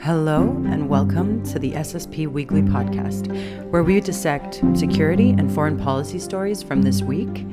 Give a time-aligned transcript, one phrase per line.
[0.00, 3.28] Hello, and welcome to the SSP Weekly Podcast,
[3.70, 7.44] where we dissect security and foreign policy stories from this week,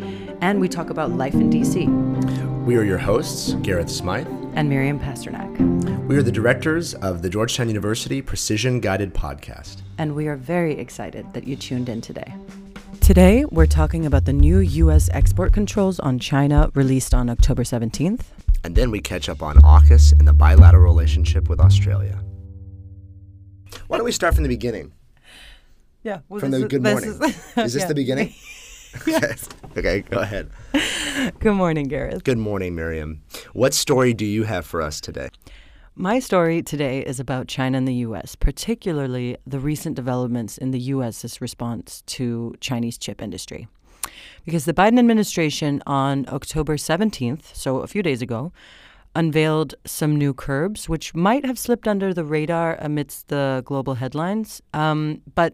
[0.42, 2.66] and we talk about life in DC.
[2.66, 6.08] We are your hosts, Gareth Smythe and Miriam Pasternak.
[6.08, 9.78] We are the directors of the Georgetown University Precision Guided Podcast.
[9.98, 12.34] And we are very excited that you tuned in today.
[13.06, 15.12] Today, we're talking about the new U.S.
[15.14, 18.22] export controls on China released on October 17th.
[18.64, 22.20] And then we catch up on AUKUS and the bilateral relationship with Australia.
[23.86, 24.92] Why don't we start from the beginning?
[26.02, 26.22] Yeah.
[26.30, 27.12] Well, from the good morning.
[27.12, 27.22] Is,
[27.58, 27.88] is this yeah.
[27.88, 28.34] the beginning?
[29.06, 29.50] yes.
[29.78, 30.50] okay, go ahead.
[31.40, 32.24] Good morning, Gareth.
[32.24, 33.22] Good morning, Miriam.
[33.54, 35.30] What story do you have for us today?
[35.98, 40.80] My story today is about China and the U.S., particularly the recent developments in the
[40.80, 43.70] U.S.'s response to Chinese chip industry.
[44.44, 48.52] Because the Biden administration on October 17th, so a few days ago,
[49.16, 54.62] unveiled some new curbs, which might have slipped under the radar amidst the global headlines.
[54.74, 55.54] Um, but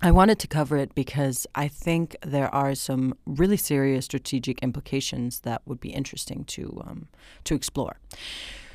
[0.00, 5.40] I wanted to cover it because I think there are some really serious strategic implications
[5.40, 7.08] that would be interesting to um,
[7.42, 7.98] to explore.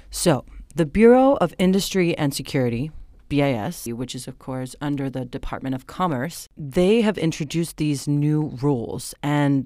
[0.09, 0.45] So,
[0.77, 2.91] the Bureau of Industry and Security,
[3.29, 8.55] BIS, which is of course under the Department of Commerce, they have introduced these new
[8.61, 9.65] rules and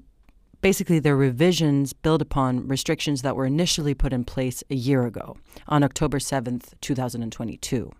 [0.62, 5.36] basically their revisions build upon restrictions that were initially put in place a year ago
[5.68, 7.92] on October 7th, 2022.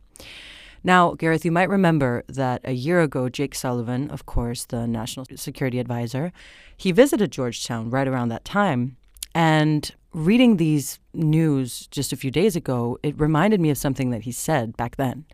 [0.83, 5.27] Now, Gareth, you might remember that a year ago, Jake Sullivan, of course, the national
[5.37, 6.33] security advisor,
[6.79, 8.97] he visited Georgetown right around that time.
[9.35, 14.23] And reading these news just a few days ago, it reminded me of something that
[14.23, 15.25] he said back then.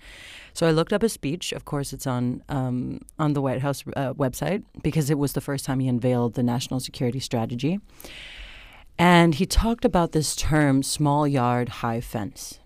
[0.53, 1.53] So I looked up his speech.
[1.53, 5.41] Of course, it's on um, on the White House uh, website because it was the
[5.41, 7.79] first time he unveiled the national security strategy.
[8.99, 12.59] And he talked about this term, small yard, high fence.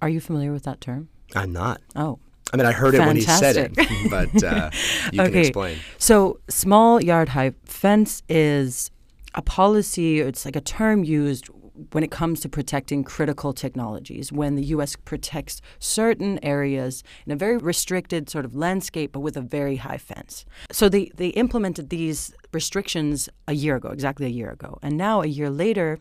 [0.00, 1.08] Are you familiar with that term?
[1.34, 1.80] I'm not.
[1.96, 2.20] Oh.
[2.52, 3.02] I mean, I heard Fantastic.
[3.02, 4.70] it when he said it, but uh,
[5.12, 5.30] you okay.
[5.30, 5.78] can explain.
[5.98, 8.92] So, small yard high fence is
[9.34, 11.48] a policy, it's like a term used
[11.92, 14.94] when it comes to protecting critical technologies, when the U.S.
[14.94, 19.98] protects certain areas in a very restricted sort of landscape, but with a very high
[19.98, 20.44] fence.
[20.70, 24.78] So they, they implemented these restrictions a year ago, exactly a year ago.
[24.82, 25.98] And now, a year later,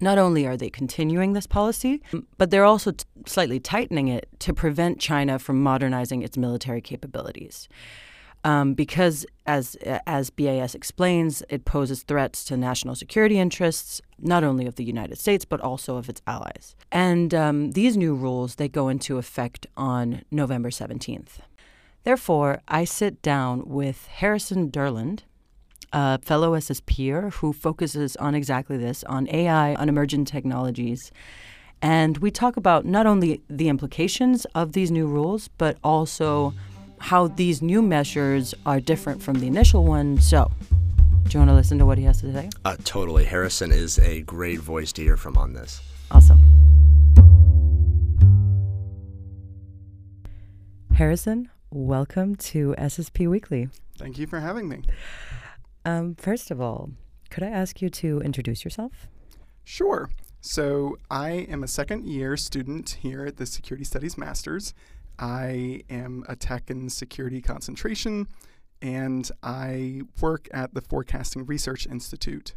[0.00, 2.02] not only are they continuing this policy,
[2.36, 7.68] but they're also t- slightly tightening it to prevent China from modernizing its military capabilities.
[8.44, 9.74] Um, because, as
[10.06, 15.18] as BIS explains, it poses threats to national security interests, not only of the United
[15.18, 16.76] States but also of its allies.
[16.92, 21.40] And um, these new rules they go into effect on November seventeenth.
[22.04, 25.20] Therefore, I sit down with Harrison Durland,
[25.90, 31.10] a fellow SSPer who focuses on exactly this on AI, on emerging technologies.
[31.80, 36.52] And we talk about not only the implications of these new rules, but also
[36.98, 40.20] how these new measures are different from the initial one.
[40.20, 40.50] So,
[41.24, 42.50] do you want to listen to what he has to say?
[42.64, 43.24] Uh, totally.
[43.24, 45.80] Harrison is a great voice to hear from on this.
[46.10, 46.40] Awesome.
[50.94, 53.68] Harrison, welcome to SSP Weekly.
[53.98, 54.82] Thank you for having me.
[55.84, 56.90] Um, first of all,
[57.30, 59.08] could I ask you to introduce yourself?
[59.64, 60.08] Sure.
[60.40, 64.74] So, I am a second year student here at the Security Studies Masters.
[65.18, 68.28] I am a tech and security concentration,
[68.82, 72.54] and I work at the Forecasting Research Institute.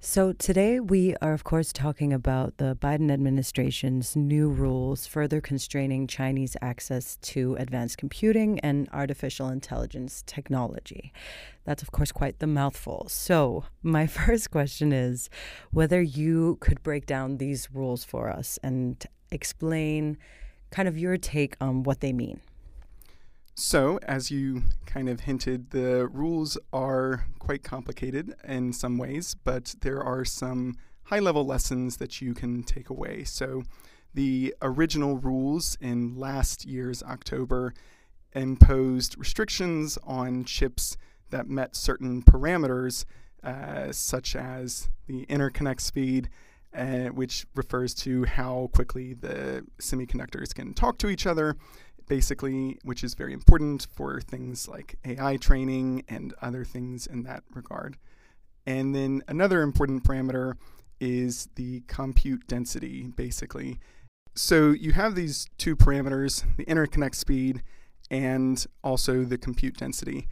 [0.00, 6.06] So, today we are, of course, talking about the Biden administration's new rules further constraining
[6.06, 11.12] Chinese access to advanced computing and artificial intelligence technology.
[11.64, 13.06] That's, of course, quite the mouthful.
[13.08, 15.28] So, my first question is
[15.72, 20.16] whether you could break down these rules for us and explain
[20.70, 22.40] kind of your take on what they mean.
[23.54, 29.74] So, as you kind of hinted, the rules are quite complicated in some ways, but
[29.80, 33.24] there are some high level lessons that you can take away.
[33.24, 33.64] So,
[34.14, 37.74] the original rules in last year's October
[38.32, 40.96] imposed restrictions on chips
[41.30, 43.04] that met certain parameters,
[43.42, 46.28] uh, such as the interconnect speed,
[46.74, 51.56] uh, which refers to how quickly the semiconductors can talk to each other
[52.08, 57.44] basically, which is very important for things like AI training and other things in that
[57.54, 57.96] regard.
[58.66, 60.54] And then another important parameter
[61.00, 63.78] is the compute density, basically.
[64.34, 67.62] So you have these two parameters the interconnect speed
[68.10, 70.28] and also the compute density.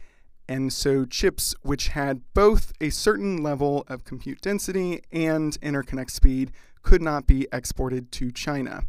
[0.49, 6.51] And so chips which had both a certain level of compute density and interconnect speed
[6.83, 8.83] could not be exported to China.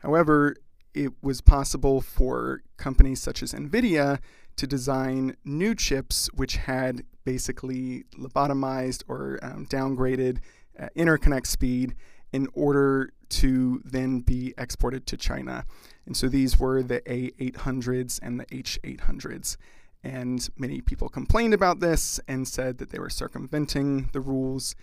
[0.00, 0.56] However,
[0.94, 4.20] it was possible for companies such as NVIDIA
[4.56, 10.38] to design new chips which had basically lobotomized or um, downgraded
[10.78, 11.94] uh, interconnect speed
[12.32, 15.64] in order to then be exported to China.
[16.06, 19.56] And so these were the A800s and the H800s.
[20.04, 24.76] And many people complained about this and said that they were circumventing the rules.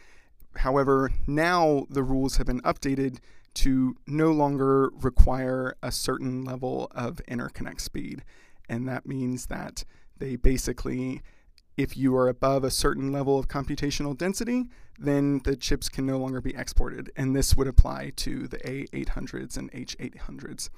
[0.57, 3.19] However, now the rules have been updated
[3.53, 8.23] to no longer require a certain level of interconnect speed.
[8.67, 9.83] And that means that
[10.17, 11.21] they basically,
[11.77, 16.17] if you are above a certain level of computational density, then the chips can no
[16.17, 17.11] longer be exported.
[17.15, 20.69] And this would apply to the A800s and H800s.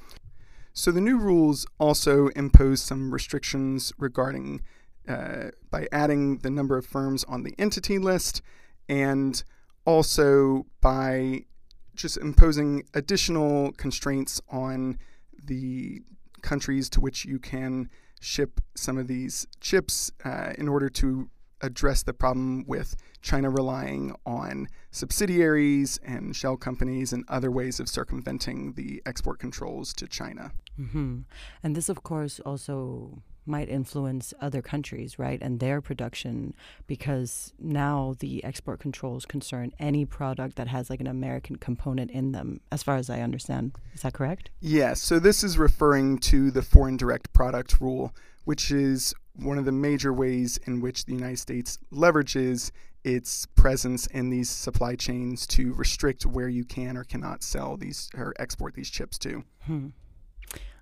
[0.75, 4.62] So the new rules also impose some restrictions regarding
[5.08, 8.42] uh, by adding the number of firms on the entity list
[8.90, 9.44] and
[9.86, 11.46] also by
[11.94, 14.98] just imposing additional constraints on
[15.44, 16.02] the
[16.42, 17.90] countries to which you can
[18.20, 21.30] ship some of these chips uh, in order to
[21.62, 27.88] address the problem with China relying on subsidiaries and shell companies and other ways of
[27.88, 30.52] circumventing the export controls to China.
[30.80, 31.20] Mm-hmm.
[31.64, 36.54] And this, of course, also might influence other countries, right, and their production
[36.88, 42.31] because now the export controls concern any product that has like an American component in
[42.31, 43.75] them, as far as I understand.
[43.94, 44.50] Is that correct?
[44.62, 45.02] Yes.
[45.02, 48.14] So this is referring to the foreign direct product rule,
[48.46, 52.72] which is one of the major ways in which the United States leverages
[53.04, 58.10] its presence in these supply chains to restrict where you can or cannot sell these
[58.16, 59.44] or export these chips to.
[59.66, 59.88] Hmm.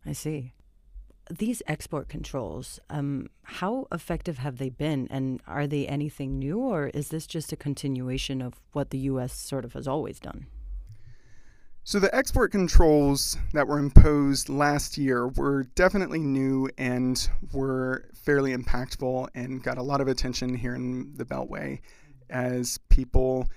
[0.06, 0.54] I see
[1.30, 5.08] these export controls, um, how effective have they been?
[5.10, 9.34] And are they anything new, or is this just a continuation of what the U.S.
[9.34, 10.48] sort of has always done?
[11.84, 18.56] So, the export controls that were imposed last year were definitely new and were fairly
[18.56, 21.80] impactful and got a lot of attention here in the Beltway
[22.30, 23.48] as people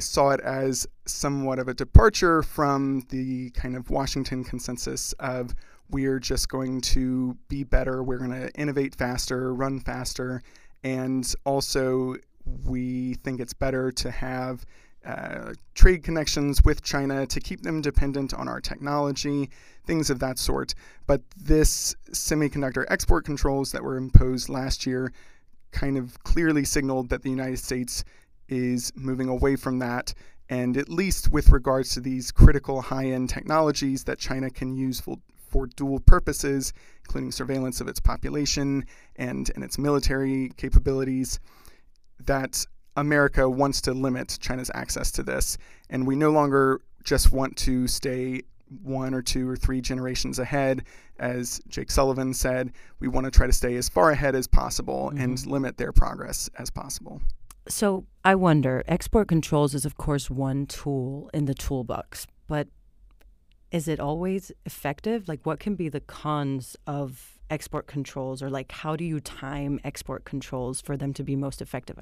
[0.00, 5.54] saw it as somewhat of a departure from the kind of Washington consensus of
[5.90, 10.42] we're just going to be better, we're going to innovate faster, run faster,
[10.82, 12.16] and also
[12.64, 14.64] we think it's better to have
[15.04, 19.50] uh, trade connections with China to keep them dependent on our technology,
[19.86, 20.74] things of that sort.
[21.06, 25.12] But this semiconductor export controls that were imposed last year
[25.72, 28.04] kind of clearly signaled that the United States
[28.48, 30.14] is moving away from that.
[30.48, 35.00] And at least with regards to these critical high end technologies that China can use
[35.54, 36.72] for, dual purposes,
[37.04, 38.84] including surveillance of its population
[39.14, 41.38] and, and its military capabilities,
[42.18, 42.66] that
[42.96, 45.56] America wants to limit China's access to this.
[45.90, 48.42] And we no longer just want to stay
[48.82, 50.82] one or two or three generations ahead.
[51.20, 55.10] As Jake Sullivan said, we want to try to stay as far ahead as possible
[55.10, 55.22] mm-hmm.
[55.22, 57.22] and limit their progress as possible.
[57.68, 62.66] So I wonder, export controls is, of course, one tool in the toolbox, but
[63.74, 65.26] is it always effective?
[65.26, 69.80] Like, what can be the cons of export controls, or like, how do you time
[69.82, 71.98] export controls for them to be most effective?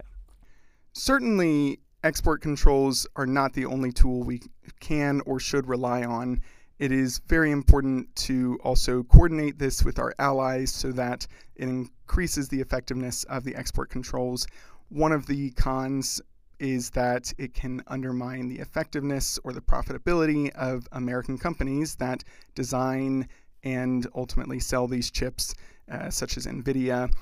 [0.93, 4.43] Certainly, export controls are not the only tool we
[4.81, 6.43] can or should rely on.
[6.79, 12.51] It is very important to also coordinate this with our allies so that it increases
[12.51, 14.47] the effectiveness of the export controls.
[14.91, 16.21] One of the cons
[16.63, 22.23] is that it can undermine the effectiveness or the profitability of American companies that
[22.55, 23.29] design
[23.65, 25.55] and ultimately sell these chips,
[25.91, 27.13] uh, such as NVIDIA,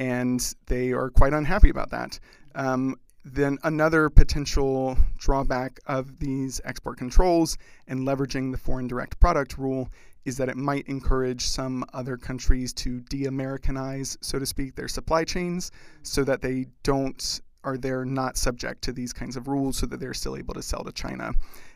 [0.00, 2.18] and they are quite unhappy about that.
[2.56, 9.58] Um, then another potential drawback of these export controls and leveraging the foreign direct product
[9.58, 9.88] rule
[10.24, 14.88] is that it might encourage some other countries to de Americanize, so to speak, their
[14.88, 15.70] supply chains
[16.02, 20.00] so that they don't are they're not subject to these kinds of rules so that
[20.00, 21.32] they're still able to sell to China.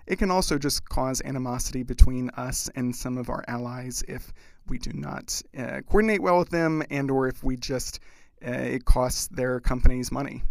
[0.07, 4.33] It can also just cause animosity between us and some of our allies if
[4.69, 8.01] we do not uh, coordinate well with them and or if we just
[8.47, 10.43] uh, it costs their companies money.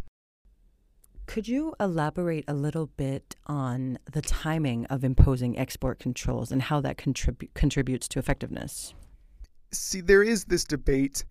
[1.27, 6.81] Could you elaborate a little bit on the timing of imposing export controls and how
[6.81, 8.93] that contrib- contributes to effectiveness?
[9.71, 11.23] See, there is this debate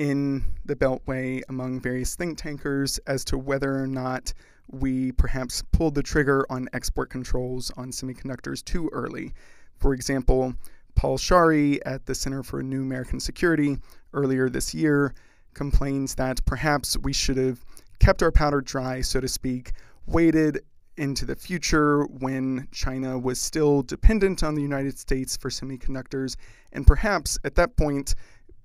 [0.00, 4.32] in the Beltway among various think tankers as to whether or not
[4.66, 9.34] we perhaps pulled the trigger on export controls on semiconductors too early.
[9.76, 10.54] For example,
[10.94, 13.76] Paul Scharre at the Center for New American Security
[14.14, 15.12] earlier this year
[15.52, 17.62] complains that perhaps we should have
[17.98, 19.72] kept our powder dry, so to speak,
[20.06, 20.62] waited
[20.96, 26.36] into the future when China was still dependent on the United States for semiconductors,
[26.72, 28.14] and perhaps at that point,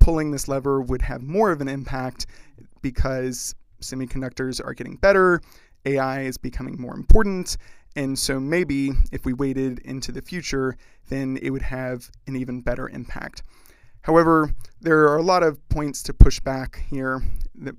[0.06, 2.28] pulling this lever would have more of an impact
[2.84, 5.42] because semiconductors are getting better,
[5.86, 7.58] AI is becoming more important,
[7.96, 10.78] and so maybe if we waited into the future,
[11.10, 13.42] then it would have an even better impact.
[14.02, 17.24] However, there are a lot of points to push back here.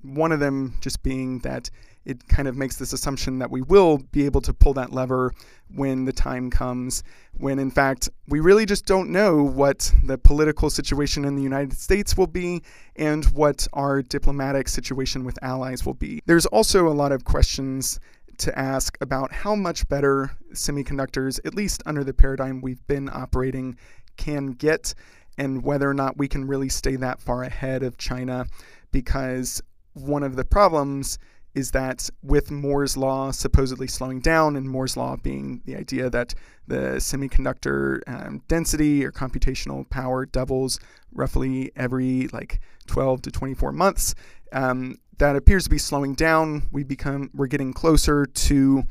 [0.03, 1.71] One of them just being that
[2.07, 5.33] it kind of makes this assumption that we will be able to pull that lever
[5.75, 7.03] when the time comes,
[7.37, 11.77] when in fact we really just don't know what the political situation in the United
[11.77, 12.63] States will be
[12.95, 16.23] and what our diplomatic situation with allies will be.
[16.27, 17.99] There's also a lot of questions
[18.39, 23.77] to ask about how much better semiconductors, at least under the paradigm we've been operating,
[24.17, 24.95] can get,
[25.39, 28.47] and whether or not we can really stay that far ahead of China.
[28.93, 29.63] Because
[29.95, 31.19] one of the problems
[31.57, 36.35] is that with Moore's law supposedly slowing down, and Moore's law being the idea that
[36.69, 40.79] the semiconductor um, density or computational power doubles
[41.13, 44.15] roughly every like 12 to 24 months,
[44.53, 46.69] um, that appears to be slowing down.
[46.73, 48.85] We become we're getting closer to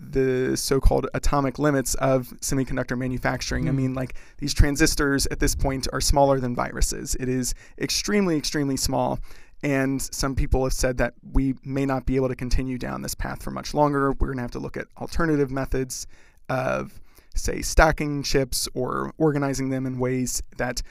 [0.00, 3.64] the so-called atomic limits of semiconductor manufacturing.
[3.64, 3.68] Mm.
[3.68, 3.76] I hmm.
[3.76, 7.14] mean, like these transistors at this point are smaller than viruses.
[7.20, 9.20] It is extremely, extremely small.
[9.62, 13.14] And some people have said that we may not be able to continue down this
[13.14, 14.12] path for much longer.
[14.12, 16.06] We're going to have to look at alternative methods
[16.48, 17.00] of,
[17.34, 20.82] say, stacking chips or organizing them in ways that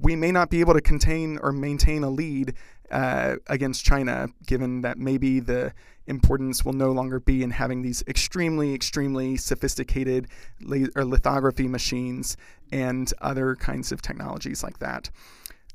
[0.00, 2.54] we may not be able to contain or maintain a lead
[2.90, 5.72] uh, against China, given that maybe the
[6.06, 10.28] importance will no longer be in having these extremely, extremely sophisticated
[10.60, 12.36] lithography machines
[12.70, 15.10] and other kinds of technologies like that.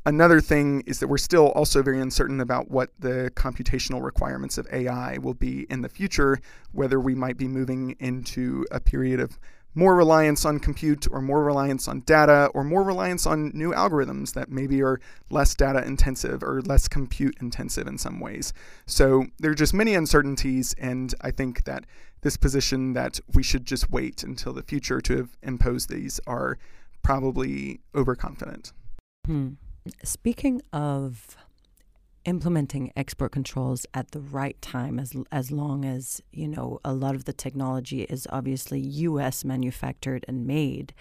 [0.08, 4.66] Another thing is that we're still also very uncertain about what the computational requirements of
[4.72, 6.40] AI will be in the future,
[6.72, 9.38] whether we might be moving into a period of
[9.76, 14.32] more reliance on compute or more reliance on data or more reliance on new algorithms
[14.32, 18.54] that maybe are less data intensive or less compute intensive in some ways.
[18.86, 21.84] So there are just many uncertainties, and I think that
[22.22, 26.58] this position that we should just wait until the future to impose these are
[27.04, 28.72] probably overconfident.
[29.26, 29.56] Hmm.
[30.04, 31.38] Speaking of
[32.26, 37.16] implementing export controls at the right time as as long as you know a lot
[37.16, 40.94] of the technology is obviously US manufactured and made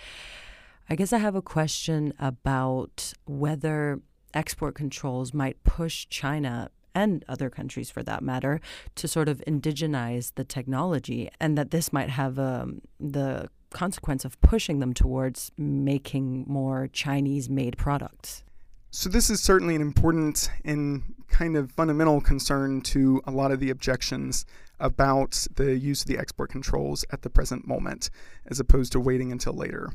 [0.88, 4.00] I guess I have a question about whether
[4.34, 8.60] export controls might push China and other countries for that matter
[8.94, 14.40] to sort of indigenize the technology and that this might have um, the consequence of
[14.40, 18.44] pushing them towards making more Chinese made products.
[18.98, 23.60] So, this is certainly an important and kind of fundamental concern to a lot of
[23.60, 24.46] the objections
[24.80, 28.08] about the use of the export controls at the present moment,
[28.46, 29.92] as opposed to waiting until later.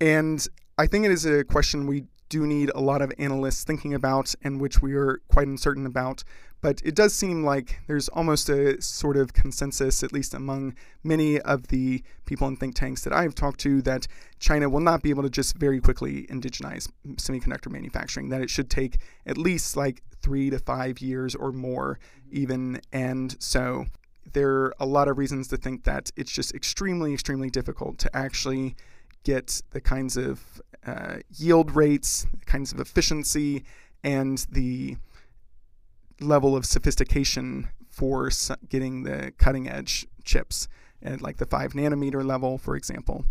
[0.00, 3.92] And I think it is a question we do need a lot of analysts thinking
[3.92, 6.24] about and which we are quite uncertain about
[6.64, 11.38] but it does seem like there's almost a sort of consensus, at least among many
[11.40, 14.06] of the people in think tanks that I've talked to, that
[14.38, 18.70] China will not be able to just very quickly indigenize semiconductor manufacturing, that it should
[18.70, 21.98] take at least like three to five years or more,
[22.30, 22.80] even.
[22.94, 23.84] And so
[24.32, 28.16] there are a lot of reasons to think that it's just extremely, extremely difficult to
[28.16, 28.74] actually
[29.22, 33.64] get the kinds of uh, yield rates, kinds of efficiency,
[34.02, 34.96] and the
[36.24, 38.30] level of sophistication for
[38.68, 40.68] getting the cutting edge chips
[41.02, 43.24] at like the five nanometer level, for example.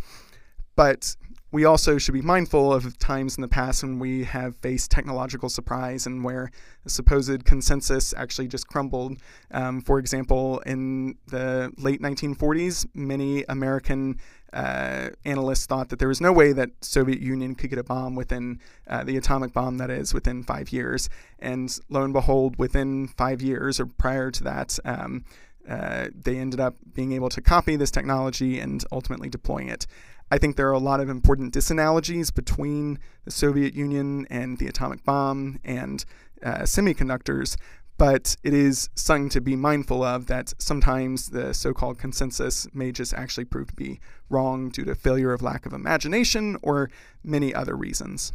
[0.75, 1.15] But
[1.53, 5.49] we also should be mindful of times in the past when we have faced technological
[5.49, 6.49] surprise and where
[6.83, 9.17] the supposed consensus actually just crumbled.
[9.51, 14.19] Um, for example, in the late 1940s, many American
[14.51, 18.15] uh, analysts thought that there was no way that Soviet Union could get a bomb
[18.15, 21.07] within uh, the atomic bomb that is within five years.
[21.37, 25.23] And lo and behold, within five years or prior to that, um,
[25.69, 29.85] uh, they ended up being able to copy this technology and ultimately deploying it.
[30.33, 34.65] I think there are a lot of important disanalogies between the Soviet Union and the
[34.65, 36.03] atomic bomb and
[36.41, 37.55] uh, semiconductors,
[37.99, 42.91] but it is something to be mindful of that sometimes the so called consensus may
[42.91, 46.89] just actually prove to be wrong due to failure of lack of imagination or
[47.23, 48.33] many other reasons.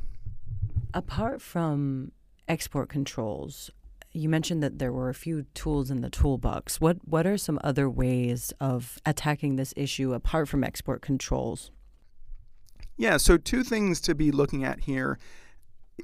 [0.94, 2.12] Apart from
[2.46, 3.72] export controls,
[4.12, 6.80] you mentioned that there were a few tools in the toolbox.
[6.80, 11.72] What what are some other ways of attacking this issue apart from export controls?
[12.98, 15.18] Yeah, so two things to be looking at here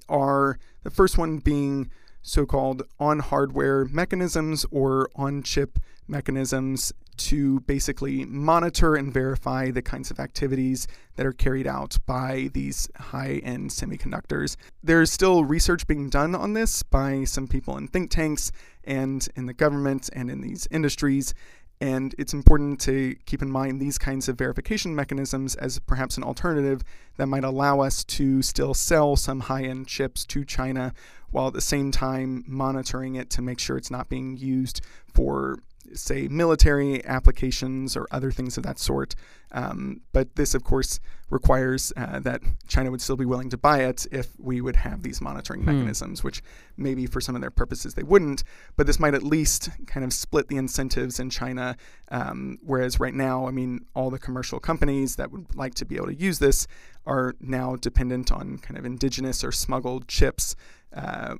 [0.08, 1.90] are the first one being
[2.22, 9.82] so called on hardware mechanisms or on chip mechanisms to basically monitor and verify the
[9.82, 10.86] kinds of activities
[11.16, 14.56] that are carried out by these high end semiconductors.
[14.82, 18.52] There's still research being done on this by some people in think tanks
[18.84, 21.34] and in the government and in these industries.
[21.80, 26.22] And it's important to keep in mind these kinds of verification mechanisms as perhaps an
[26.22, 26.82] alternative
[27.16, 30.94] that might allow us to still sell some high end chips to China
[31.30, 34.80] while at the same time monitoring it to make sure it's not being used
[35.12, 35.58] for
[35.92, 39.14] say, military applications or other things of that sort.
[39.52, 40.98] Um, but this, of course,
[41.30, 45.02] requires uh, that China would still be willing to buy it if we would have
[45.02, 45.66] these monitoring hmm.
[45.66, 46.42] mechanisms, which
[46.76, 48.42] maybe for some of their purposes they wouldn't.
[48.76, 51.76] But this might at least kind of split the incentives in China.
[52.10, 55.96] Um, whereas right now, I mean, all the commercial companies that would like to be
[55.96, 56.66] able to use this
[57.06, 60.56] are now dependent on kind of indigenous or smuggled chips.
[60.94, 61.36] Uh,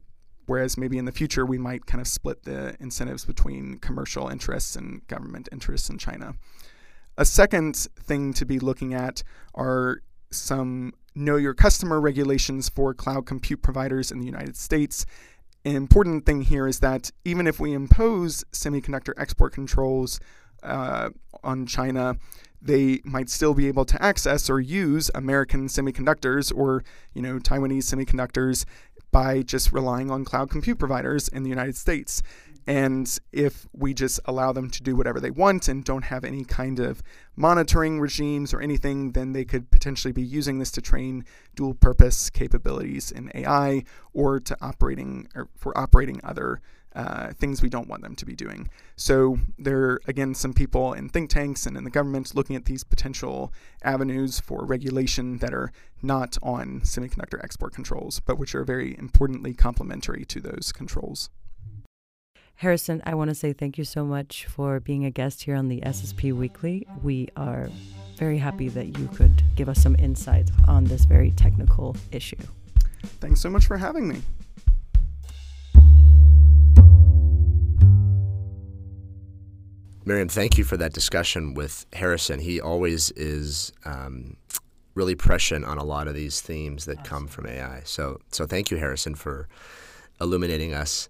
[0.47, 4.77] Whereas maybe in the future, we might kind of split the incentives between commercial interests
[4.77, 6.35] and government interests in China.
[7.17, 9.23] A second thing to be looking at
[9.55, 15.07] are some know your customer regulations for cloud compute providers in the United States.
[15.65, 20.21] An important thing here is that even if we impose semiconductor export controls
[20.63, 21.11] uh,
[21.43, 22.17] on China,
[22.61, 26.83] they might still be able to access or use American semiconductors or
[27.13, 28.65] you know Taiwanese semiconductors
[29.15, 32.21] by just relying on cloud compute providers in the United States.
[32.67, 36.43] And if we just allow them to do whatever they want and don't have any
[36.43, 37.01] kind of
[37.37, 42.29] monitoring regimes or anything, then they could potentially be using this to train dual purpose
[42.29, 46.61] capabilities in AI or to operating or for operating other
[46.95, 48.69] uh, things we don't want them to be doing.
[48.97, 52.67] So there are, again, some people in think tanks and in the government looking at
[52.67, 55.73] these potential avenues for regulation that are
[56.03, 61.31] not on semiconductor export controls, but which are very importantly complementary to those controls.
[62.57, 65.69] Harrison, I want to say thank you so much for being a guest here on
[65.69, 66.87] the SSP Weekly.
[67.03, 67.69] We are
[68.17, 72.37] very happy that you could give us some insight on this very technical issue.
[73.21, 74.23] Thanks so much for having me.
[80.07, 82.41] Miriam, thank you for that discussion with Harrison.
[82.41, 84.37] He always is um,
[84.95, 87.81] really prescient on a lot of these themes that come from AI.
[87.85, 89.49] So, so thank you, Harrison, for
[90.21, 91.09] illuminating us.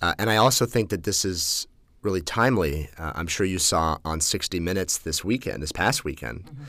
[0.00, 1.66] Uh, and I also think that this is
[2.02, 2.88] really timely.
[2.96, 6.62] Uh, I'm sure you saw on 60 Minutes this weekend, this past weekend, mm-hmm.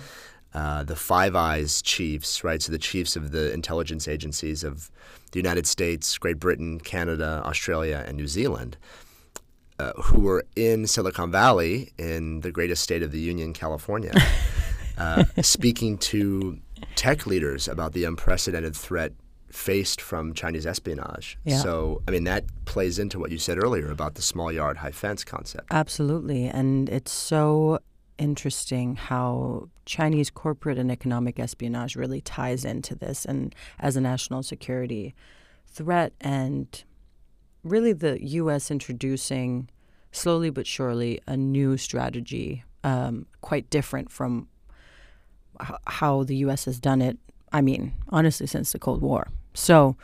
[0.58, 2.60] uh, the Five Eyes chiefs, right?
[2.60, 4.90] So the chiefs of the intelligence agencies of
[5.32, 8.78] the United States, Great Britain, Canada, Australia, and New Zealand
[9.80, 14.14] uh, who were in Silicon Valley, in the greatest state of the Union, California,
[14.98, 16.60] uh, speaking to
[16.96, 19.14] tech leaders about the unprecedented threat
[19.52, 21.38] faced from Chinese espionage.
[21.44, 21.60] Yeah.
[21.60, 24.92] So, I mean, that plays into what you said earlier about the small yard, high
[24.92, 25.68] fence concept.
[25.72, 26.46] Absolutely.
[26.46, 27.80] And it's so
[28.18, 34.44] interesting how Chinese corporate and economic espionage really ties into this and as a national
[34.44, 35.16] security
[35.68, 36.84] threat and
[37.70, 38.72] really the U.S.
[38.72, 39.70] introducing
[40.12, 44.48] slowly but surely a new strategy, um, quite different from
[45.62, 46.66] h- how the U.S.
[46.66, 47.18] has done it.
[47.52, 49.28] I mean, honestly, since the Cold War.
[49.54, 49.96] So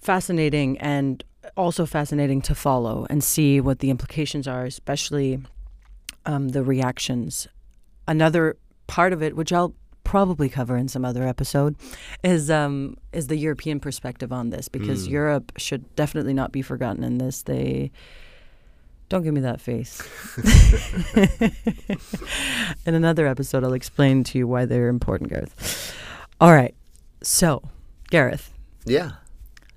[0.00, 1.22] fascinating and
[1.56, 5.40] also fascinating to follow and see what the implications are, especially
[6.26, 7.48] um, the reactions.
[8.06, 9.74] Another part of it, which I'll
[10.10, 11.76] probably cover in some other episode,
[12.24, 15.12] is um, is the European perspective on this because mm.
[15.12, 17.42] Europe should definitely not be forgotten in this.
[17.42, 17.92] They
[19.08, 20.02] don't give me that face.
[22.86, 25.94] in another episode, I'll explain to you why they're important, Gareth.
[26.40, 26.74] All right,
[27.22, 27.62] so
[28.10, 28.52] Gareth.
[28.84, 29.12] Yeah.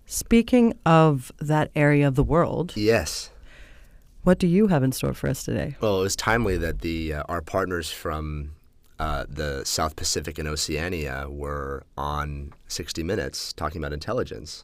[0.07, 2.73] Speaking of that area of the world.
[2.75, 3.29] Yes.
[4.23, 5.75] What do you have in store for us today?
[5.79, 8.55] Well, it was timely that the uh, our partners from
[8.99, 14.63] uh, the South Pacific and Oceania were on 60 Minutes talking about intelligence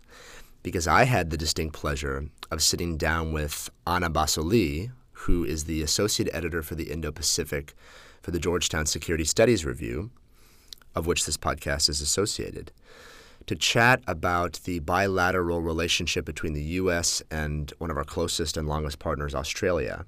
[0.63, 5.81] because I had the distinct pleasure of sitting down with Anna Bassoli, who is the
[5.81, 7.73] associate editor for the Indo Pacific
[8.21, 10.11] for the Georgetown Security Studies Review,
[10.95, 12.71] of which this podcast is associated,
[13.45, 17.23] to chat about the bilateral relationship between the U.S.
[17.31, 20.05] and one of our closest and longest partners, Australia.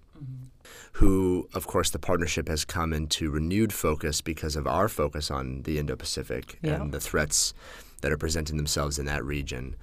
[0.93, 5.63] Who, of course, the partnership has come into renewed focus because of our focus on
[5.63, 6.81] the Indo Pacific yeah.
[6.81, 7.53] and the threats
[8.01, 9.75] that are presenting themselves in that region.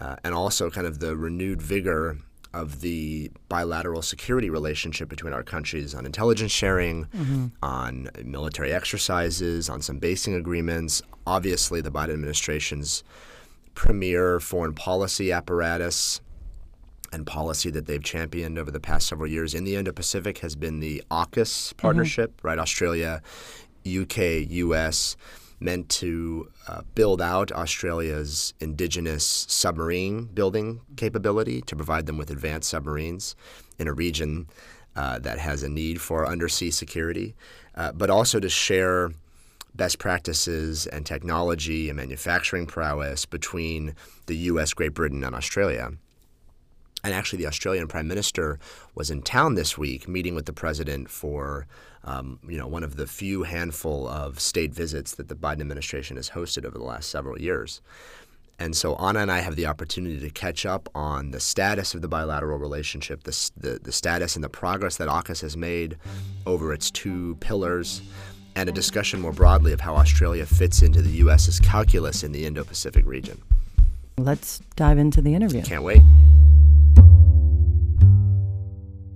[0.00, 2.18] Uh, and also, kind of the renewed vigor
[2.52, 7.46] of the bilateral security relationship between our countries on intelligence sharing, mm-hmm.
[7.62, 11.02] on military exercises, on some basing agreements.
[11.26, 13.02] Obviously, the Biden administration's
[13.74, 16.20] premier foreign policy apparatus
[17.14, 20.56] and policy that they've championed over the past several years in the Indo Pacific has
[20.56, 22.48] been the AUKUS partnership, mm-hmm.
[22.48, 22.58] right?
[22.58, 23.22] Australia,
[23.86, 25.16] UK, US,
[25.60, 32.68] meant to uh, build out Australia's indigenous submarine building capability to provide them with advanced
[32.68, 33.36] submarines
[33.78, 34.48] in a region
[34.96, 37.34] uh, that has a need for undersea security,
[37.76, 39.12] uh, but also to share
[39.74, 43.94] best practices and technology and manufacturing prowess between
[44.26, 45.92] the US, Great Britain, and Australia.
[47.04, 48.58] And actually, the Australian Prime Minister
[48.94, 51.66] was in town this week meeting with the president for
[52.04, 56.16] um, you know, one of the few handful of state visits that the Biden administration
[56.16, 57.80] has hosted over the last several years.
[58.58, 62.02] And so Anna and I have the opportunity to catch up on the status of
[62.02, 65.96] the bilateral relationship, the, the, the status and the progress that AUKUS has made
[66.46, 68.00] over its two pillars,
[68.54, 72.46] and a discussion more broadly of how Australia fits into the U.S.'s calculus in the
[72.46, 73.42] Indo Pacific region.
[74.16, 75.62] Let's dive into the interview.
[75.62, 76.02] Can't wait.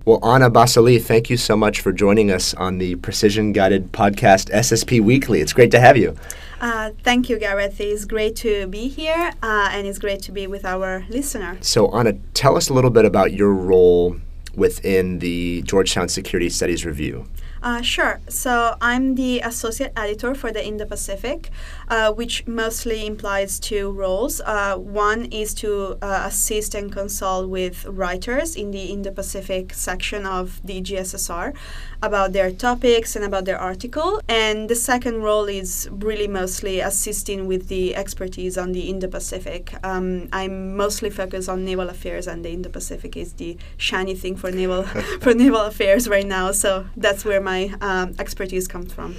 [0.09, 4.49] Well, Anna Bassoli, thank you so much for joining us on the Precision Guided Podcast
[4.49, 5.39] SSP Weekly.
[5.39, 6.15] It's great to have you.
[6.59, 7.79] Uh, thank you, Gareth.
[7.79, 11.59] It's great to be here, uh, and it's great to be with our listener.
[11.61, 14.15] So, Anna, tell us a little bit about your role
[14.55, 17.27] within the Georgetown Security Studies Review.
[17.61, 18.21] Uh, sure.
[18.29, 21.49] So I'm the associate editor for the Indo Pacific,
[21.89, 24.39] uh, which mostly implies two roles.
[24.41, 30.25] Uh, one is to uh, assist and consult with writers in the Indo Pacific section
[30.25, 31.53] of the GSSR
[32.01, 34.21] about their topics and about their article.
[34.29, 39.73] And the second role is really mostly assisting with the expertise on the Indo Pacific.
[39.83, 44.37] Um, I'm mostly focused on naval affairs, and the Indo Pacific is the shiny thing
[44.37, 44.83] for naval
[45.21, 46.51] for naval affairs right now.
[46.53, 47.48] So that's where my
[47.81, 49.15] um, expertise comes from.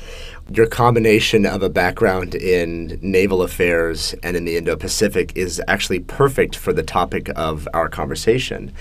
[0.51, 6.01] Your combination of a background in naval affairs and in the Indo Pacific is actually
[6.01, 8.73] perfect for the topic of our conversation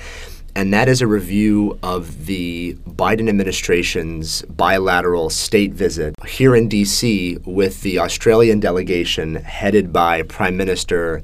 [0.56, 7.38] and that is a review of the Biden administration's bilateral state visit here in D.C.
[7.46, 11.22] with the Australian delegation headed by Prime Minister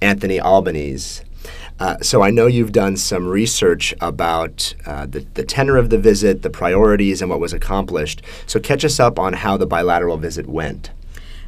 [0.00, 1.22] Anthony Albanese.
[1.78, 5.98] Uh, so I know you've done some research about uh, the, the tenor of the
[5.98, 8.22] visit, the priorities, and what was accomplished.
[8.46, 10.90] So catch us up on how the bilateral visit went.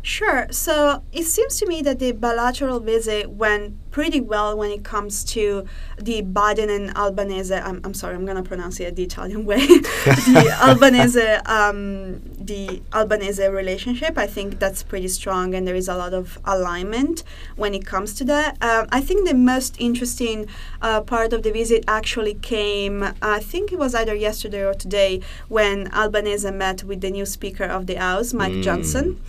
[0.03, 0.47] Sure.
[0.51, 5.25] So it seems to me that the bilateral visit went pretty well when it comes
[5.25, 5.67] to
[5.99, 7.55] the Biden and Albanese.
[7.55, 9.67] I'm, I'm sorry, I'm going to pronounce it the Italian way.
[9.67, 14.17] the Albanese, um, the Albanese relationship.
[14.17, 17.23] I think that's pretty strong, and there is a lot of alignment
[17.57, 18.57] when it comes to that.
[18.63, 20.47] Um, I think the most interesting
[20.81, 23.13] uh, part of the visit actually came.
[23.21, 27.65] I think it was either yesterday or today when Albanese met with the new Speaker
[27.65, 28.63] of the House, Mike mm.
[28.63, 29.21] Johnson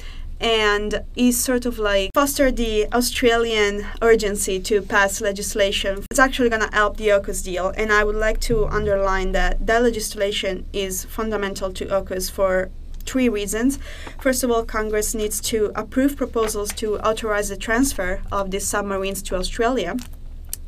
[0.42, 6.04] and is sort of like foster the Australian urgency to pass legislation.
[6.10, 9.66] It's actually going to help the AUKUS deal, and I would like to underline that
[9.68, 12.70] that legislation is fundamental to AUKUS for
[13.06, 13.80] three reasons.
[14.20, 19.22] First of all, Congress needs to approve proposals to authorize the transfer of these submarines
[19.24, 19.96] to Australia.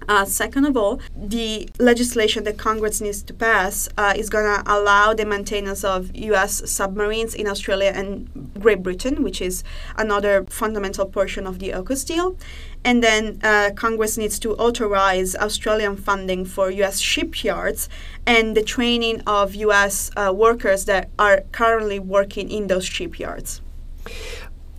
[0.07, 4.63] Uh, second of all, the legislation that Congress needs to pass uh, is going to
[4.71, 6.69] allow the maintenance of U.S.
[6.69, 9.63] submarines in Australia and Great Britain, which is
[9.97, 12.37] another fundamental portion of the AUKUS deal.
[12.85, 16.99] And then uh, Congress needs to authorize Australian funding for U.S.
[16.99, 17.87] shipyards
[18.25, 20.11] and the training of U.S.
[20.17, 23.61] Uh, workers that are currently working in those shipyards.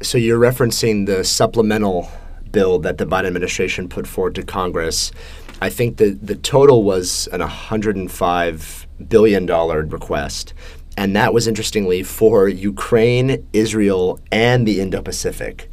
[0.02, 2.10] So you're referencing the supplemental
[2.54, 5.12] bill that the Biden administration put forward to Congress.
[5.60, 10.54] I think the, the total was an $105 billion request.
[10.96, 15.68] And that was interestingly for Ukraine, Israel, and the Indo Pacific,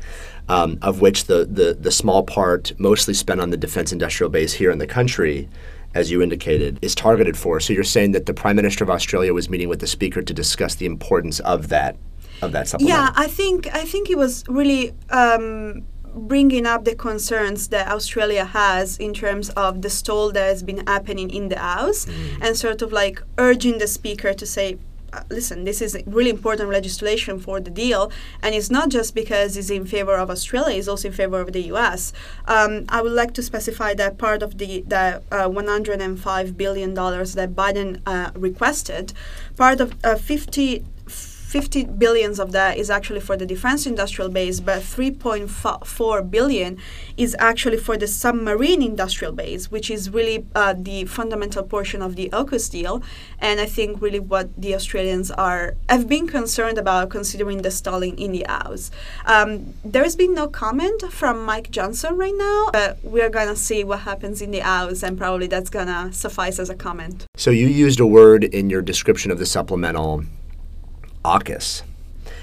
[0.49, 4.53] um, of which the, the, the small part, mostly spent on the defense industrial base
[4.53, 5.47] here in the country,
[5.93, 7.59] as you indicated, is targeted for.
[7.59, 10.33] So you're saying that the Prime Minister of Australia was meeting with the Speaker to
[10.33, 11.97] discuss the importance of that
[12.41, 12.73] of that.
[12.79, 15.83] Yeah, I think I think it was really um,
[16.13, 20.86] bringing up the concerns that Australia has in terms of the stall that has been
[20.88, 22.38] happening in the House mm.
[22.41, 24.78] and sort of like urging the Speaker to say,
[25.13, 29.58] uh, listen, this is really important legislation for the deal, and it's not just because
[29.58, 32.13] it's in favor of Australia; it's also in favor of the U.S.
[32.45, 37.34] Um, I would like to specify that part of the the uh, 105 billion dollars
[37.34, 39.12] that Biden uh, requested,
[39.58, 40.86] part of uh, 50
[41.51, 46.77] 50 billions of that is actually for the defense industrial base, but 3.4 billion
[47.17, 52.15] is actually for the submarine industrial base, which is really uh, the fundamental portion of
[52.15, 53.03] the AUKUS deal.
[53.39, 58.17] And I think really what the Australians are have been concerned about considering the stalling
[58.17, 58.89] in the House.
[59.25, 63.83] Um, there has been no comment from Mike Johnson right now, but we're gonna see
[63.83, 67.25] what happens in the House, and probably that's gonna suffice as a comment.
[67.35, 70.23] So you used a word in your description of the supplemental
[71.25, 71.84] AUKUS.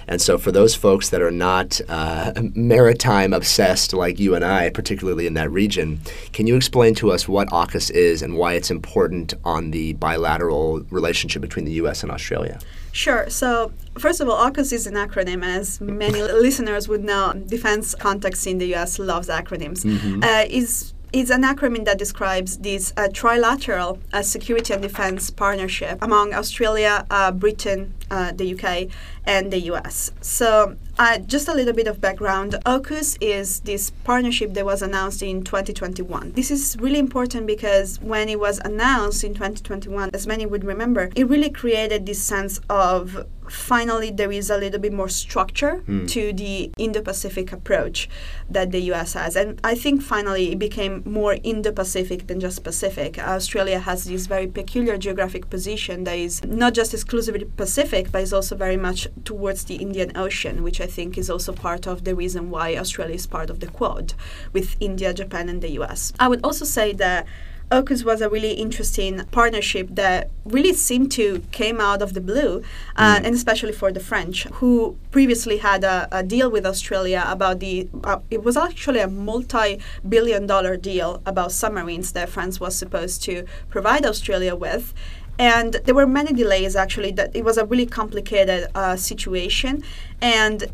[0.09, 4.71] And so, for those folks that are not uh, maritime obsessed like you and I,
[4.71, 6.01] particularly in that region,
[6.33, 10.81] can you explain to us what AUKUS is and why it's important on the bilateral
[10.91, 12.03] relationship between the U.S.
[12.03, 12.59] and Australia?
[12.93, 13.29] Sure.
[13.29, 15.45] So, first of all, AUKUS is an acronym.
[15.45, 18.99] As many listeners would know, defense context in the U.S.
[18.99, 19.85] loves acronyms.
[19.85, 20.25] Mm-hmm.
[20.25, 25.99] Uh, is it's an acronym that describes this uh, trilateral uh, security and defense partnership
[26.03, 28.89] among Australia, uh, Britain, uh, the UK,
[29.25, 30.11] and the US.
[30.21, 35.23] So, uh, just a little bit of background AUKUS is this partnership that was announced
[35.23, 36.33] in 2021.
[36.33, 41.11] This is really important because when it was announced in 2021, as many would remember,
[41.15, 46.09] it really created this sense of finally there is a little bit more structure mm.
[46.09, 48.09] to the Indo-Pacific approach
[48.51, 49.37] that the US has.
[49.37, 53.19] And I think finally it became more Indo-Pacific than just Pacific.
[53.19, 58.33] Australia has this very peculiar geographic position that is not just exclusively Pacific, but it's
[58.33, 62.15] also very much towards the Indian Ocean, which I think is also part of the
[62.15, 64.15] reason why Australia is part of the Quad
[64.53, 66.13] with India, Japan, and the US.
[66.19, 67.27] I would also say that
[67.71, 72.63] AUKUS was a really interesting partnership that really seemed to came out of the blue,
[72.97, 73.25] uh, mm.
[73.25, 77.87] and especially for the French, who previously had a, a deal with Australia about the.
[78.05, 84.07] Uh, it was actually a multi-billion-dollar deal about submarines that France was supposed to provide
[84.07, 84.95] Australia with,
[85.39, 89.83] and there were many delays actually that it was a really complicated uh, situation.
[90.21, 90.65] And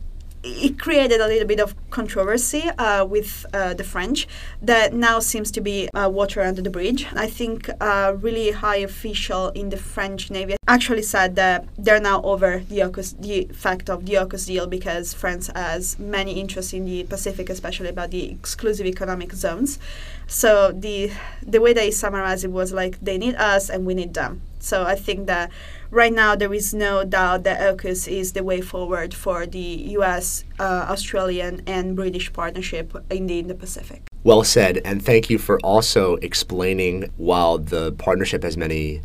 [0.44, 4.28] it created a little bit of controversy uh, with uh, the French
[4.60, 7.06] that now seems to be uh, water under the bridge.
[7.14, 12.20] I think a really high official in the French Navy actually said that they're now
[12.22, 16.84] over the, AUKUS, the fact of the AUKUS deal because France has many interests in
[16.84, 19.78] the Pacific, especially about the exclusive economic zones.
[20.26, 24.14] So the the way they summarized it was like they need us and we need
[24.14, 24.40] them.
[24.58, 25.50] So I think that
[25.94, 29.58] right now there is no doubt that AUKUS is the way forward for the
[29.98, 34.02] U.S., uh, Australian, and British partnership in the Indo-Pacific.
[34.24, 39.02] Well said, and thank you for also explaining while the partnership has many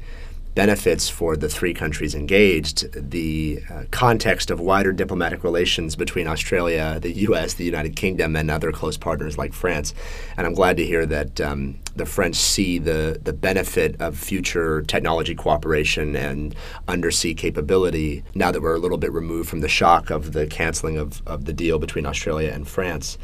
[0.55, 6.99] benefits for the three countries engaged, the uh, context of wider diplomatic relations between Australia,
[6.99, 9.93] the U.S., the United Kingdom, and other close partners like France.
[10.35, 14.81] And I'm glad to hear that um, the French see the, the benefit of future
[14.83, 16.55] technology cooperation and
[16.87, 20.97] undersea capability now that we're a little bit removed from the shock of the canceling
[20.97, 23.17] of, of the deal between Australia and France.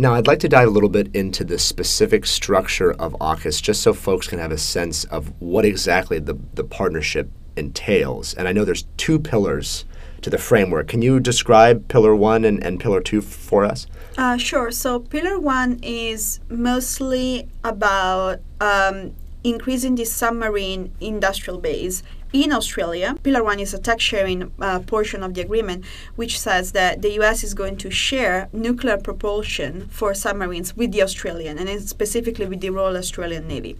[0.00, 3.82] Now, I'd like to dive a little bit into the specific structure of AUKUS just
[3.82, 8.34] so folks can have a sense of what exactly the, the partnership entails.
[8.34, 9.86] And I know there's two pillars
[10.22, 10.88] to the framework.
[10.88, 13.86] Can you describe Pillar 1 and, and Pillar 2 for us?
[14.16, 14.70] Uh, sure.
[14.70, 22.02] So, Pillar 1 is mostly about um, increasing the submarine industrial base
[22.32, 26.72] in Australia, Pillar 1 is a tax sharing uh, portion of the agreement, which says
[26.72, 31.88] that the US is going to share nuclear propulsion for submarines with the Australian, and
[31.88, 33.78] specifically with the Royal Australian Navy.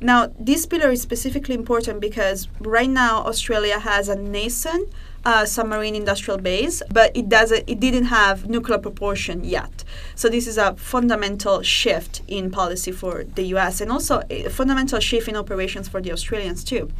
[0.00, 4.92] Now, this pillar is specifically important because right now Australia has a nascent
[5.24, 7.64] uh, submarine industrial base, but it doesn't.
[7.66, 9.84] It didn't have nuclear propulsion yet.
[10.14, 13.80] So this is a fundamental shift in policy for the U.S.
[13.80, 16.90] and also a fundamental shift in operations for the Australians too.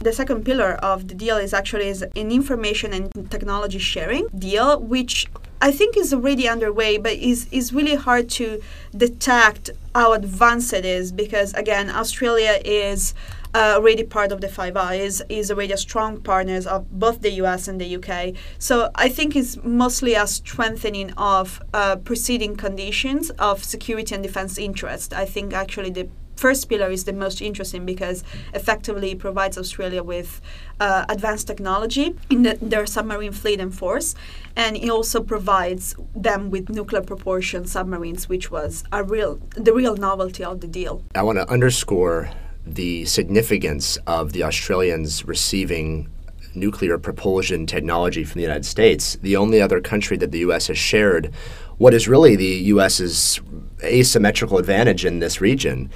[0.00, 4.80] The second pillar of the deal is actually is an information and technology sharing deal,
[4.80, 5.26] which
[5.62, 8.62] I think is already underway, but is is really hard to
[8.96, 13.14] detect how advanced it is because again, Australia is
[13.54, 17.32] uh, already part of the Five Eyes, is already a strong partners of both the
[17.42, 18.34] US and the UK.
[18.58, 24.58] So I think it's mostly a strengthening of uh, preceding conditions of security and defense
[24.58, 25.12] interest.
[25.12, 26.08] I think actually the
[26.40, 30.40] first pillar is the most interesting because effectively provides Australia with
[30.80, 34.14] uh, advanced technology in the, their submarine fleet and force,
[34.56, 39.96] and it also provides them with nuclear propulsion submarines, which was a real the real
[39.96, 41.02] novelty of the deal.
[41.14, 42.30] I want to underscore
[42.74, 46.08] the significance of the Australians receiving
[46.54, 50.66] nuclear propulsion technology from the United States, the only other country that the U.S.
[50.66, 51.32] has shared
[51.78, 53.40] what is really the U.S.'s
[53.82, 55.90] asymmetrical advantage in this region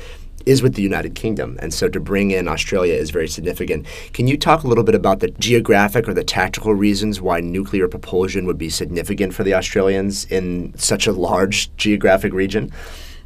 [0.46, 1.58] is with the United Kingdom.
[1.60, 3.86] And so to bring in Australia is very significant.
[4.12, 7.88] Can you talk a little bit about the geographic or the tactical reasons why nuclear
[7.88, 12.70] propulsion would be significant for the Australians in such a large geographic region?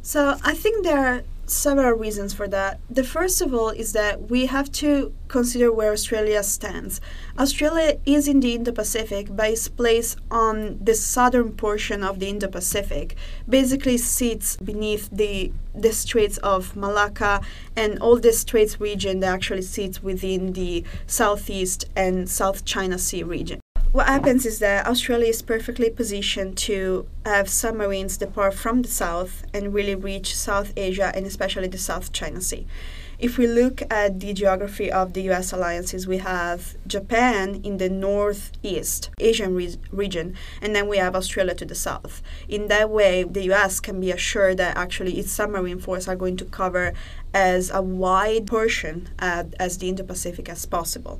[0.01, 2.79] So I think there are several reasons for that.
[2.89, 7.01] The first of all is that we have to consider where Australia stands.
[7.37, 12.29] Australia is in the Indo Pacific, but its placed on the southern portion of the
[12.29, 13.15] Indo Pacific,
[13.47, 17.41] basically sits beneath the, the Straits of Malacca
[17.75, 23.23] and all the Straits region that actually sits within the Southeast and South China Sea
[23.23, 23.59] region
[23.91, 29.43] what happens is that Australia is perfectly positioned to have submarines depart from the south
[29.51, 32.67] and really reach South Asia and especially the South China Sea.
[33.17, 37.89] If we look at the geography of the US alliances, we have Japan in the
[37.89, 42.21] northeast Asian re- region, and then we have Australia to the south.
[42.47, 46.37] In that way, the US can be assured that actually its submarine force are going
[46.37, 46.93] to cover
[47.33, 51.19] as a wide portion uh, as the Indo Pacific as possible.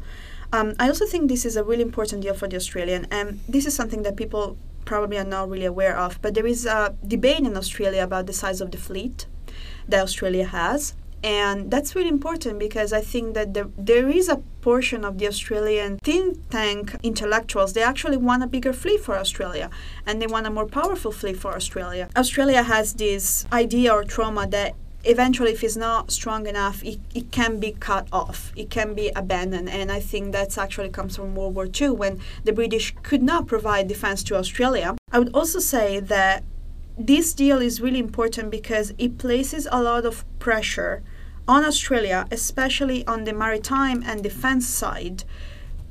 [0.52, 3.66] Um, I also think this is a really important deal for the Australian, and this
[3.66, 6.20] is something that people probably are not really aware of.
[6.22, 9.28] But there is a debate in Australia about the size of the fleet
[9.88, 10.96] that Australia has.
[11.22, 15.28] And that's really important because I think that there, there is a portion of the
[15.28, 19.70] Australian think tank intellectuals, they actually want a bigger fleet for Australia
[20.06, 22.08] and they want a more powerful fleet for Australia.
[22.16, 27.32] Australia has this idea or trauma that eventually if it's not strong enough it, it
[27.32, 28.52] can be cut off.
[28.56, 29.70] It can be abandoned.
[29.70, 33.48] And i think that actually comes from world war ii when the british could not
[33.48, 34.96] provide defense to australia.
[35.12, 36.44] I would also say that
[36.98, 41.02] this deal is really important because it places a lot of pressure
[41.48, 45.24] on australia especially on the maritime and defense side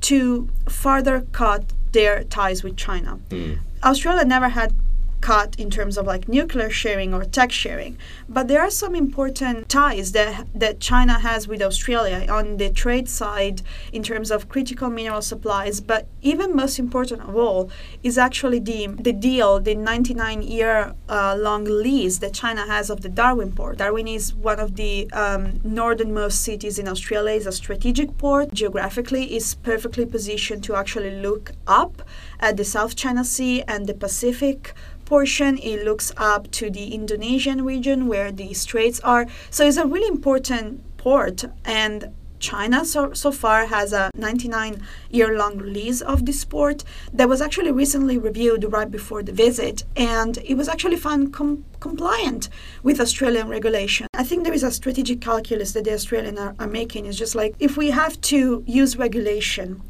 [0.01, 3.19] to further cut their ties with china.
[3.29, 3.59] Mm.
[3.83, 4.73] australia never had
[5.21, 7.97] cut in terms of like nuclear sharing or tech sharing.
[8.27, 13.09] But there are some important ties that that China has with Australia on the trade
[13.09, 15.81] side in terms of critical mineral supplies.
[15.81, 17.69] But even most important of all
[18.03, 23.01] is actually the the deal, the 99 year uh, long lease that China has of
[23.01, 23.77] the Darwin port.
[23.77, 27.35] Darwin is one of the um, northernmost cities in Australia.
[27.35, 28.53] is a strategic port.
[28.53, 32.01] Geographically, is perfectly positioned to actually look up
[32.39, 34.73] at the South China Sea and the Pacific
[35.09, 39.25] portion it looks up to the Indonesian region where the straits are.
[39.49, 45.37] So it's a really important port and China so, so far has a 99 year
[45.37, 50.37] long lease of this port that was actually recently reviewed right before the visit and
[50.45, 52.47] it was actually found com- compliant
[52.83, 54.07] with Australian regulation.
[54.13, 57.07] I think there is a strategic calculus that the Australians are, are making.
[57.07, 59.81] It's just like if we have to use regulation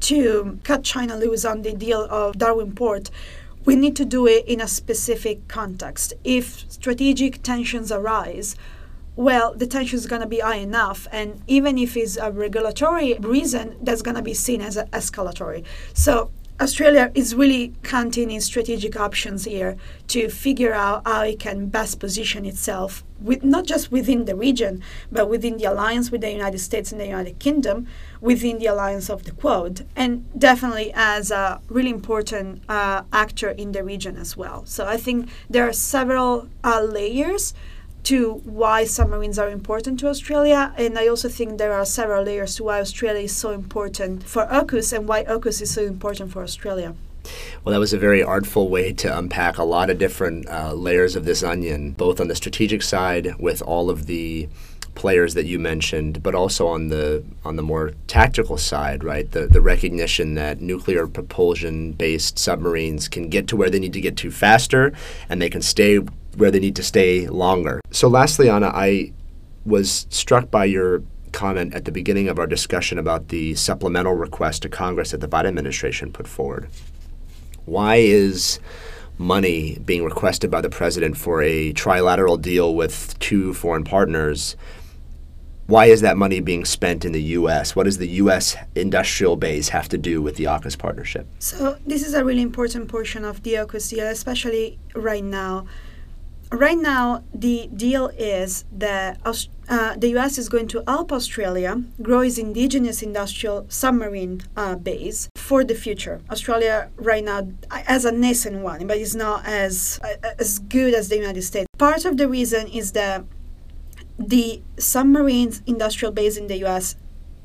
[0.00, 3.10] to cut China loose on the deal of Darwin Port,
[3.66, 6.14] we need to do it in a specific context.
[6.24, 8.56] If strategic tensions arise,
[9.16, 13.14] well, the tension is going to be high enough, and even if it's a regulatory
[13.14, 15.64] reason, that's going to be seen as escalatory.
[15.94, 19.76] So Australia is really counting in strategic options here
[20.08, 24.82] to figure out how it can best position itself, with, not just within the region,
[25.10, 27.86] but within the alliance with the United States and the United Kingdom,
[28.20, 33.72] within the alliance of the Quad, and definitely as a really important uh, actor in
[33.72, 34.64] the region as well.
[34.66, 37.54] So I think there are several uh, layers
[38.06, 40.72] to why submarines are important to Australia.
[40.76, 44.46] And I also think there are several layers to why Australia is so important for
[44.46, 46.94] AUKUS and why AUKUS is so important for Australia.
[47.64, 51.16] Well, that was a very artful way to unpack a lot of different uh, layers
[51.16, 54.48] of this onion, both on the strategic side with all of the
[54.96, 59.30] players that you mentioned, but also on the on the more tactical side, right?
[59.30, 64.00] The the recognition that nuclear propulsion based submarines can get to where they need to
[64.00, 64.92] get to faster
[65.28, 65.98] and they can stay
[66.36, 67.80] where they need to stay longer.
[67.90, 69.12] So, lastly, Anna, I
[69.64, 74.62] was struck by your comment at the beginning of our discussion about the supplemental request
[74.62, 76.68] to Congress that the Biden administration put forward.
[77.66, 78.58] Why is
[79.18, 84.56] money being requested by the president for a trilateral deal with two foreign partners?
[85.66, 87.74] Why is that money being spent in the U.S.?
[87.74, 88.56] What does the U.S.
[88.76, 91.26] industrial base have to do with the AUKUS partnership?
[91.40, 95.66] So, this is a really important portion of the AUKUS deal, especially right now
[96.50, 99.20] right now, the deal is that
[99.68, 105.28] uh, the US is going to help Australia grow its indigenous industrial submarine uh, base
[105.36, 106.20] for the future.
[106.30, 111.08] Australia, right now, as a nascent one, but it's not as, uh, as good as
[111.08, 111.66] the United States.
[111.78, 113.24] Part of the reason is that
[114.18, 116.96] the submarine industrial base in the US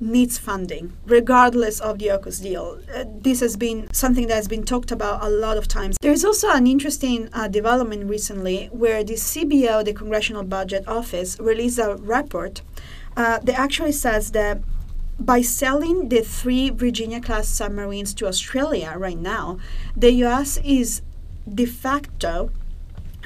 [0.01, 2.79] needs funding, regardless of the AUKUS deal.
[2.93, 5.95] Uh, this has been something that has been talked about a lot of times.
[6.01, 11.77] There's also an interesting uh, development recently where the CBO, the Congressional Budget Office, released
[11.77, 12.61] a report
[13.15, 14.59] uh, that actually says that
[15.19, 19.59] by selling the three Virginia class submarines to Australia right now,
[19.95, 20.57] the U.S.
[20.63, 21.03] is
[21.47, 22.51] de facto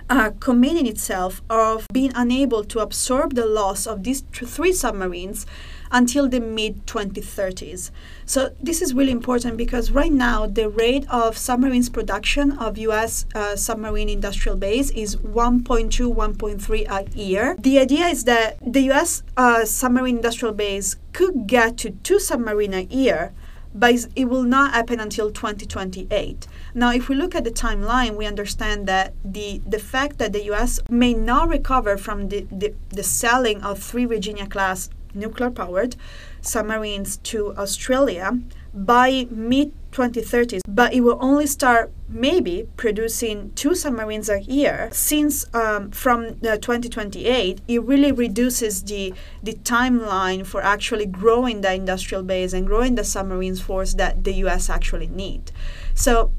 [0.09, 5.45] uh, committing itself of being unable to absorb the loss of these three submarines
[5.91, 7.91] until the mid 2030s.
[8.25, 13.25] So this is really important because right now the rate of submarines production of U.S.
[13.33, 17.55] Uh, submarine industrial base is 1.2, 1.3 a year.
[17.59, 19.23] The idea is that the U.S.
[19.37, 23.33] Uh, submarine industrial base could get to two submarine a year
[23.75, 26.47] but it will not happen until 2028.
[26.73, 30.43] Now, if we look at the timeline, we understand that the, the fact that the
[30.53, 35.95] US may not recover from the, the, the selling of three Virginia class nuclear powered
[36.41, 38.39] submarines to Australia
[38.75, 44.89] by mid 2030s, but it will only start maybe producing two submarines a year.
[44.91, 52.23] Since um, from 2028, it really reduces the the timeline for actually growing the industrial
[52.23, 54.69] base and growing the submarines force that the U.S.
[54.69, 55.51] actually need.
[55.93, 56.31] So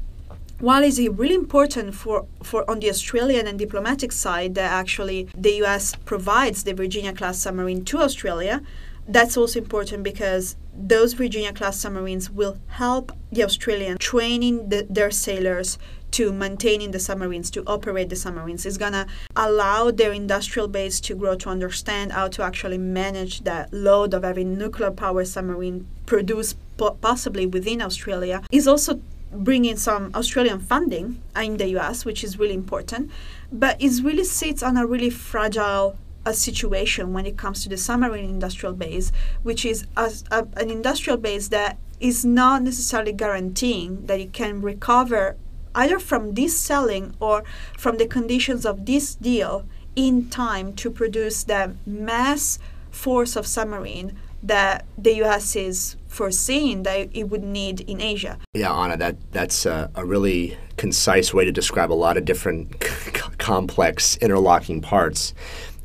[0.59, 5.53] while it's really important for, for on the Australian and diplomatic side that actually the
[5.63, 8.63] US provides the Virginia class submarine to Australia,
[9.07, 15.11] that's also important because those Virginia class submarines will help the Australians training the, their
[15.11, 15.77] sailors
[16.11, 18.65] to maintaining the submarines, to operate the submarines.
[18.65, 23.73] It's gonna allow their industrial base to grow to understand how to actually manage that
[23.73, 28.41] load of every nuclear power submarine produced po- possibly within Australia.
[28.51, 29.01] Is also
[29.31, 33.11] bringing some Australian funding uh, in the US, which is really important,
[33.51, 35.97] but it really sits on a really fragile
[36.27, 39.13] a situation when it comes to the submarine industrial base,
[39.43, 44.61] which is a, a, an industrial base that is not necessarily guaranteeing that it can
[44.61, 45.37] recover
[45.73, 47.43] either from this selling or
[47.77, 49.65] from the conditions of this deal
[49.95, 52.59] in time to produce the mass
[52.91, 55.55] force of submarine that the U.S.
[55.55, 58.37] is foreseeing that it would need in Asia.
[58.53, 62.79] Yeah, Anna, that that's a, a really concise way to describe a lot of different
[63.37, 65.33] complex interlocking parts.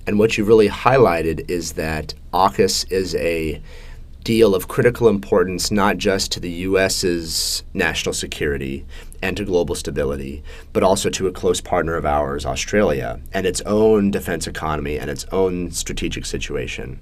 [0.07, 3.63] And what you really highlighted is that AUKUS is a
[4.25, 8.85] deal of critical importance not just to the U.S.'s national security
[9.21, 10.43] and to global stability,
[10.73, 15.11] but also to a close partner of ours, Australia, and its own defense economy and
[15.11, 17.01] its own strategic situation.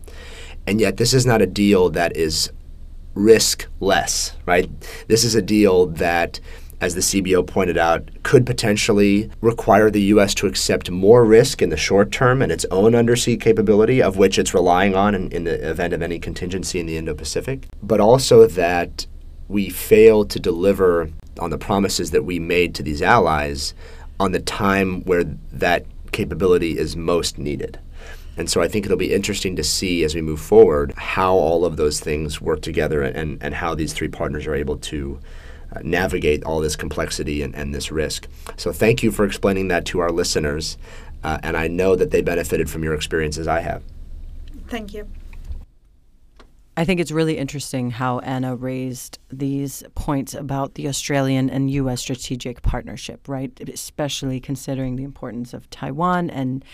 [0.66, 2.50] And yet, this is not a deal that is
[3.14, 4.70] risk less, right?
[5.08, 6.40] This is a deal that
[6.80, 10.34] as the CBO pointed out, could potentially require the U.S.
[10.36, 14.38] to accept more risk in the short term and its own undersea capability, of which
[14.38, 18.00] it's relying on in, in the event of any contingency in the Indo Pacific, but
[18.00, 19.06] also that
[19.48, 23.74] we fail to deliver on the promises that we made to these allies
[24.18, 27.78] on the time where that capability is most needed.
[28.36, 31.64] And so I think it'll be interesting to see as we move forward how all
[31.64, 35.18] of those things work together and, and how these three partners are able to
[35.74, 38.28] uh, navigate all this complexity and, and, this risk.
[38.56, 40.76] So thank you for explaining that to our listeners,
[41.22, 43.46] uh, and I know that they benefited from your experiences.
[43.46, 43.82] I have.
[44.68, 45.08] Thank you.
[46.76, 52.00] I think it's really interesting how Anna raised these points about the Australian and U.S.
[52.00, 53.52] strategic partnership, right?
[53.68, 56.64] Especially considering the importance of Taiwan and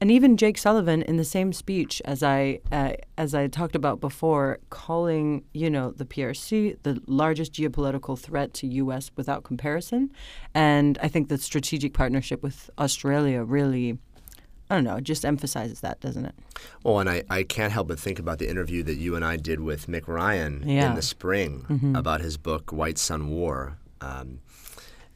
[0.00, 4.00] and even Jake Sullivan in the same speech as I uh, as I talked about
[4.00, 9.10] before, calling you know the PRC the largest geopolitical threat to U.S.
[9.16, 10.10] without comparison,
[10.54, 13.98] and I think the strategic partnership with Australia really.
[14.68, 16.34] I don't know, just emphasizes that, doesn't it?
[16.82, 19.36] Well, and I, I can't help but think about the interview that you and I
[19.36, 20.88] did with Mick Ryan yeah.
[20.88, 21.94] in the spring mm-hmm.
[21.94, 23.78] about his book, White Sun War.
[24.00, 24.40] Um,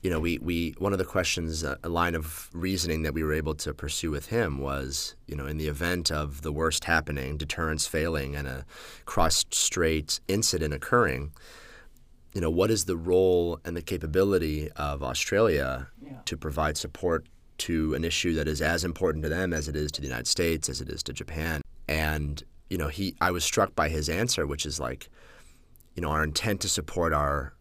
[0.03, 3.22] you know, we, we one of the questions, uh, a line of reasoning that we
[3.22, 6.84] were able to pursue with him was, you know, in the event of the worst
[6.84, 8.64] happening, deterrence failing, and a
[9.05, 11.32] cross-strait incident occurring,
[12.32, 16.12] you know, what is the role and the capability of Australia yeah.
[16.24, 17.26] to provide support
[17.59, 20.28] to an issue that is as important to them as it is to the United
[20.28, 21.61] States, as it is to Japan?
[21.88, 25.11] And you know, he, I was struck by his answer, which is like,
[25.94, 27.53] you know, our intent to support our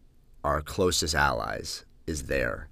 [0.42, 2.68] our closest allies is there.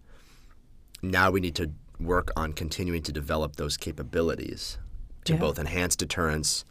[1.03, 1.71] Now we need to
[2.01, 4.79] work on continuing to develop those capabilities
[5.25, 5.39] to yeah.
[5.39, 6.65] both enhance deterrence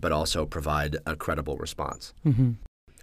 [0.00, 2.14] but also provide a credible response.
[2.24, 2.52] Mm-hmm.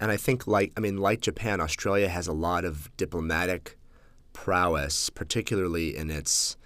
[0.00, 3.76] And I think, like I mean, like Japan, Australia has a lot of diplomatic
[4.32, 6.56] prowess, particularly in its,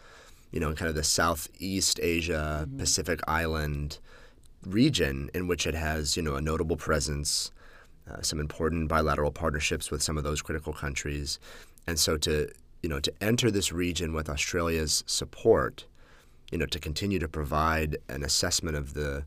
[0.53, 2.79] you know, in kind of the Southeast Asia, mm-hmm.
[2.79, 3.99] Pacific Island
[4.65, 7.51] region, in which it has, you know, a notable presence
[8.11, 11.39] uh, some important bilateral partnerships with some of those critical countries,
[11.91, 12.49] and so to
[12.83, 15.87] you know to enter this region with Australia's support,
[16.51, 19.25] you know to continue to provide an assessment of the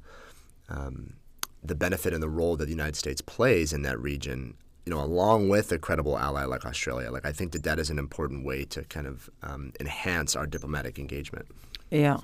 [0.70, 1.14] um,
[1.62, 4.56] the benefit and the role that the United States plays in that region,
[4.86, 7.12] you know, along with a credible ally like Australia.
[7.12, 10.48] Like I think that that is an important way to kind of um, enhance our
[10.48, 11.46] diplomatic engagement.
[11.92, 12.18] Yeah.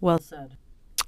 [0.00, 0.56] Well said.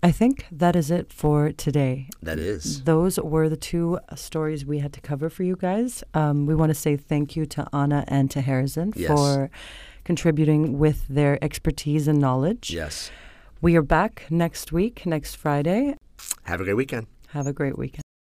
[0.03, 2.09] I think that is it for today.
[2.23, 2.85] That is.
[2.85, 6.03] Those were the two stories we had to cover for you guys.
[6.15, 9.09] Um, we want to say thank you to Anna and to Harrison Yes.
[9.09, 9.51] for
[10.05, 12.71] contributing with their expertise and knowledge.
[12.73, 13.11] Yes.
[13.61, 15.97] We are back next week, next Friday.
[16.45, 17.07] Have a great weekend.
[17.29, 18.03] Have a great weekend.